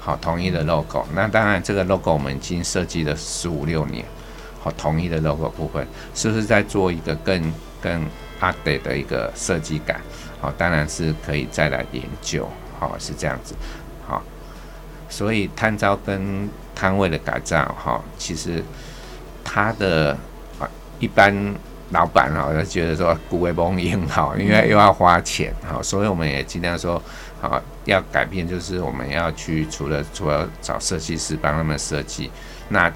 [0.00, 1.04] 好，统一的 logo。
[1.14, 4.02] 那当然，这个 logo 我们已经设计了十五六年，
[4.62, 7.52] 好，统一的 logo 部分是不是在做一个更
[7.82, 8.06] 更
[8.40, 10.00] update 的一个设计感？
[10.40, 12.48] 好，当然是可以再来研究，
[12.80, 13.54] 好，是这样子。
[15.08, 18.62] 所以摊招跟摊位的改造，哈，其实
[19.44, 20.16] 他的
[20.60, 20.68] 啊，
[21.00, 21.34] 一般
[21.90, 27.02] 老板哈，就觉得说古为蒙英好，因为又要花钱，哈，所以我们也尽量说，
[27.40, 32.30] 啊，要改变，就是我们要去除了除了找设计师帮他们设计，
[32.68, 32.92] 那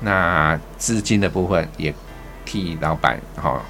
[0.00, 1.92] 那资金的部分也
[2.44, 3.60] 替老板哈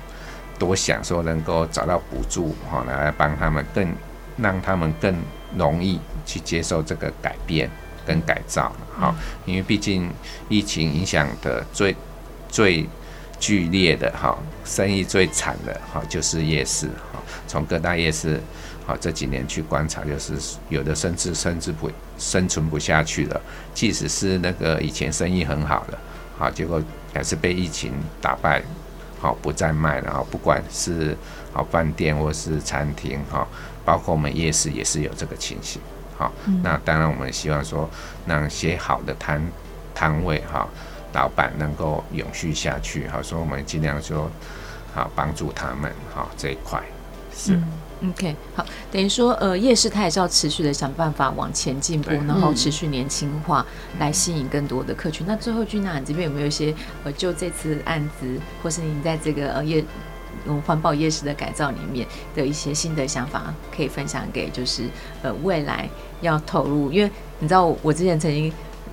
[0.59, 3.95] 多想，说能够找到补助哈，来帮他们更
[4.37, 5.15] 让他们更
[5.57, 6.01] 容易。
[6.27, 7.71] 去接受这个改变
[8.05, 10.11] 跟改造，好，因为毕竟
[10.49, 11.95] 疫情影响的最
[12.49, 12.85] 最
[13.39, 17.23] 剧烈的哈，生意最惨的哈，就是夜市哈。
[17.47, 18.43] 从各大夜市
[18.85, 20.35] 好这几年去观察，就是
[20.69, 21.89] 有的甚至甚至不
[22.19, 23.41] 生存不下去了。
[23.73, 25.97] 即使是那个以前生意很好的，
[26.37, 26.83] 好，结果
[27.15, 28.61] 还是被疫情打败，
[29.21, 30.27] 好，不再卖了。
[30.29, 31.17] 不管是
[31.53, 33.47] 好饭店或是餐厅哈，
[33.87, 35.81] 包括我们夜市也是有这个情形。
[36.19, 36.31] 好，
[36.63, 37.89] 那当然我们希望说，
[38.27, 39.41] 让些好的摊
[39.95, 40.69] 摊位哈，
[41.15, 43.07] 老板能够永续下去。
[43.09, 44.31] 好，所以我们尽量说，
[44.95, 46.83] 好帮助他们，好这一块
[47.35, 47.55] 是。
[47.55, 47.65] 嗯
[48.11, 48.63] OK，好，
[48.93, 53.65] 等于说，呃，夜市它也是要持续的想办法往前进步，然后持续年轻化，
[53.99, 55.27] 来吸引更多的客群。
[55.27, 56.75] 嗯、那最后，君娜，你这边有没有一些
[57.05, 59.87] 呃，就这次案子，或是你在这个呃夜嗯
[60.67, 64.85] 环保夜市的改造里面的一些新的想法，可以分享给就是
[65.23, 65.89] 呃未来
[66.21, 66.91] 要投入？
[66.93, 68.53] 因为你知道，我之前曾经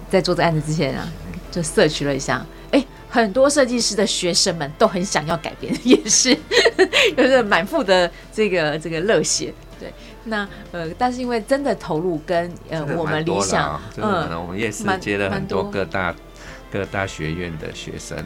[0.09, 1.07] 在做这案子之前啊，
[1.51, 2.45] 就 search 了一下。
[2.71, 6.35] 哎很多设计师的学生们都很想要改变，也是
[7.15, 9.53] 就是满腹的这个这个热血。
[9.79, 16.15] 对，那呃，但是因为真的投入跟呃我们理想，嗯，我们也是接了很多各大
[16.71, 18.17] 各大学院的学生。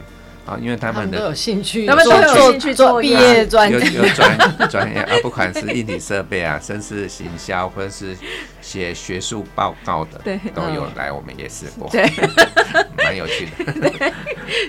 [0.47, 8.15] 啊，因为他们的他们都有兴趣，他们都有兴趣做毕业专有有专专业啊，不管是硬体设备啊，甚至行销或者是
[8.61, 12.09] 写学术报告的，对，都有来我们夜市过，对，
[13.03, 13.73] 蛮有趣的。
[13.75, 14.13] 对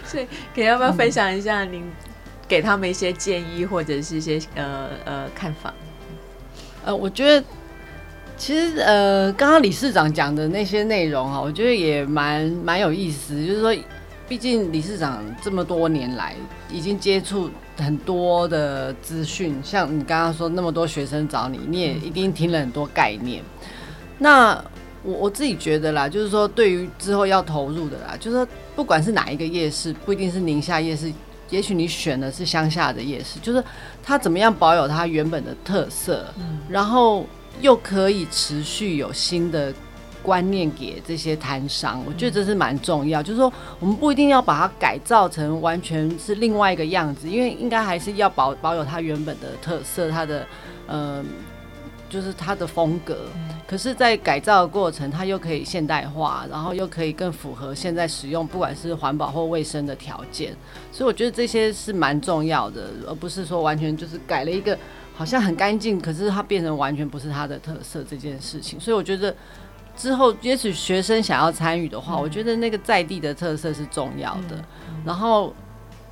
[0.05, 1.89] 所以，可以要不要分享一下您
[2.49, 5.73] 给他们一些建议，或者是一些呃呃看法？
[6.85, 7.45] 呃，我觉得
[8.37, 13.73] 其实呃，刚刚理事长讲的那些内容哈，我觉得也蛮蛮有意思，就是说。
[14.29, 16.37] 毕竟理事长这么多年来
[16.71, 23.43] 已经接触很多的资讯，像你刚刚说那么多学生找你，你也一定听了很多概念。
[24.19, 24.53] 那
[25.03, 31.11] 我我自己觉得啦，就是说对于之后要投入的啦，就是说不管是哪一个夜市，不一定是宁夏夜市，
[31.49, 33.65] 也许你选的是乡下的夜市，就是
[34.03, 36.27] 它怎么样保有它原本的特色，
[36.69, 37.25] 然后
[37.63, 39.73] 又可以持续有新的。
[40.29, 43.23] 观念给这些摊商，我觉得这是蛮重要。
[43.23, 43.51] 就是说，
[43.81, 50.47] 我们不一定要把它改造成完全是另外一个样子，因为应该还是要保保有它原本的特色，它的
[50.87, 51.25] 呃，
[52.11, 53.17] 就是它的风格。
[53.67, 60.55] 可是，在改造的过程，它又可以现代化，然后又可以更符合现在使用，不管是环保或卫生的条件。
[60.93, 64.79] 所以，我觉得这些是蛮重要的，而不是说完全就是改了一个
[65.17, 68.79] 好像很干净，可是它变成完全不是它的特色这件事情。
[68.79, 69.35] 所以，我觉得。
[69.99, 74.57] 之后，也许学生想要参与的话，我觉得那个在地的特色是重要的。
[75.05, 75.53] 然后，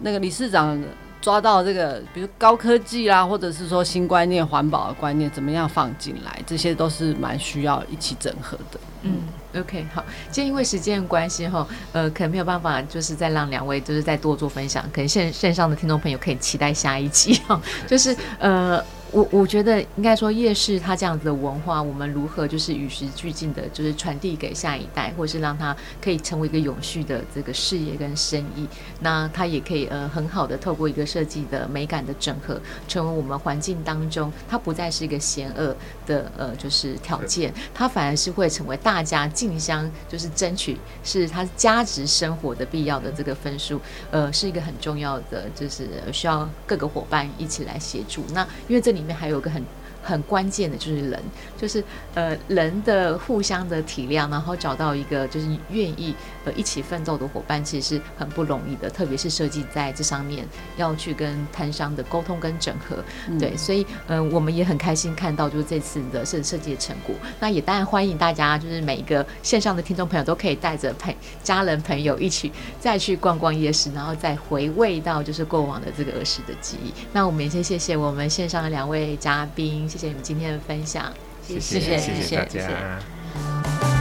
[0.00, 0.78] 那个理事长
[1.22, 8.80] 抓到这个，比如高科技啦，或者是说新观念、环保的观念，怎么样放进来，这些都是蛮需要一起整合的。
[9.02, 9.12] 嗯
[9.60, 18.82] ，OK，好，今天因为时间关系哈，呃，可能没有办法，就是再让两位就是再多做分享，可能线线上的听众朋友可以期待下一集哈， 就是呃。
[19.16, 28.66] 我我觉得应该说夜市它这样子的文化，我们如何就是与时俱进的，就是传递给下一代，或者是让它可以成为一个永续的这个事业跟生意。
[29.00, 35.74] 那它也可以呃很好的透过一个设计的美感的整合，成为我们环境当中它不再是一个险恶
[36.06, 48.22] 的呃就是条件，它反而是会成为大家竞相就是争取是它价值生活的必要的这个分数，呃是一个很重要的，就是需要各个伙伴一起来协助。
[48.34, 48.96] 那因为这。
[48.96, 49.64] 里里面还有个很
[50.06, 51.20] 很关键的就是人，
[51.58, 51.82] 就是
[52.14, 58.88] 呃人的互相的体谅，然后找到一个就是愿意呃一起奋斗的伙伴，其实是很不容易的。
[58.88, 60.46] 特别是设计在这上面
[60.76, 67.12] 要去跟摊商的沟通跟整合，嗯、对，所以嗯、呃、我们也很开心看到就是这次的设设计的成果。
[67.40, 76.92] 那也当然欢迎大家，就是每一个线上的听众朋友都可以带着朋家人朋友一起再去逛逛夜市，然后再回味到就是过往的这个儿时的记忆。
[77.12, 79.88] 那我们也先谢谢我们线上的两位嘉宾。
[79.96, 81.10] 谢谢你们今天的分享，
[81.42, 83.95] 谢谢谢谢大家。